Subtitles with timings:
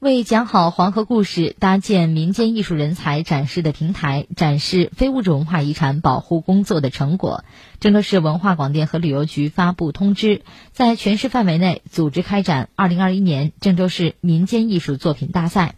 [0.00, 7.44] 为讲好黄河故事，搭建民间艺术人才展示的平台，展示非物质文化遗产保护工作的成果，
[7.80, 15.74] 郑州市文化广电和旅游局发布通知，在全市范围内组织开展2021年郑州市民间艺术作品大赛。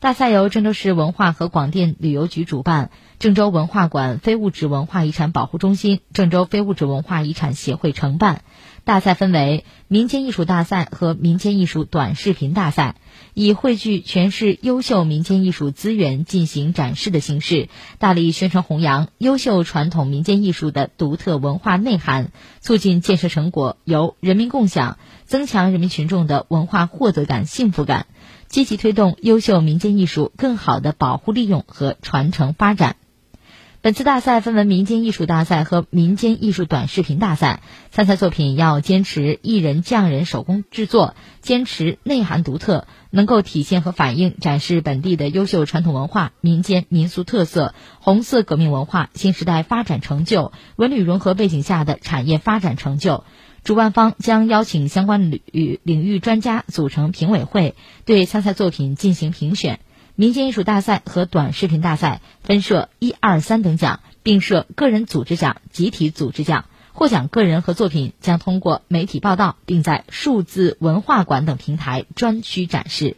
[0.00, 8.44] 大赛由郑州市文化和广电旅游局主办，郑州文化馆非物质文化遗产保护中心、郑州非物质文化遗产协会承办。
[8.84, 12.94] 大赛分为民间艺术大赛和民间艺术短视频大赛，
[13.34, 22.30] 以汇聚全市优秀民间艺术资源进行展示的形式，大力宣传弘扬优秀传统民间艺术的独特文化内涵，
[22.60, 24.96] 促进建设成果由人民共享，
[25.28, 28.06] 增强人民群众的文化获得感、幸福感，
[28.48, 32.96] 积极推动优秀民间艺术更好的保护利用和传承发展。
[33.88, 53.24] 本次大赛分为民间艺术大赛和民间艺术短视频大赛，参赛作品要坚持艺人匠人手工制作，坚持内涵独特，能够体现和反映展示本地的优秀传统文化、民间民俗特色、红色革命文化、新时代发展成就、文旅融合背景下的产业发展成就。
[53.64, 59.80] 主办方将邀请相关领域领域专家组成评委会，对参赛作品进行评选。
[60.20, 66.64] 民间艺术大赛和短视频大赛分设一二三等奖，并设个人组织奖、集体组织奖。
[66.92, 73.16] 获奖个人和作品将通过媒体报道，并在数字文化馆等平台专区展示。